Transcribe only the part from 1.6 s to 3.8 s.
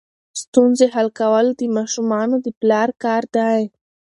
ماشومانو د پلار کار دی.